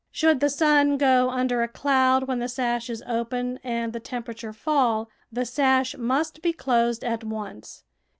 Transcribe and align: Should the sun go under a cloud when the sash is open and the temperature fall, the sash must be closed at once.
Should 0.11 0.39
the 0.39 0.49
sun 0.49 0.97
go 0.97 1.29
under 1.29 1.61
a 1.61 1.67
cloud 1.67 2.23
when 2.23 2.39
the 2.39 2.47
sash 2.47 2.89
is 2.89 3.03
open 3.05 3.59
and 3.63 3.93
the 3.93 3.99
temperature 3.99 4.51
fall, 4.51 5.11
the 5.31 5.45
sash 5.45 5.95
must 5.95 6.41
be 6.41 6.53
closed 6.53 7.03
at 7.03 7.23
once. 7.23 7.83